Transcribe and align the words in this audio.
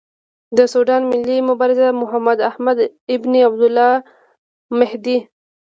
د 0.57 0.59
سوډان 0.71 1.01
ملي 1.11 1.37
مبارز 1.49 1.79
محمداحمد 2.01 2.77
ابن 3.15 3.33
عبدالله 3.47 3.91
المهدي. 4.03 5.17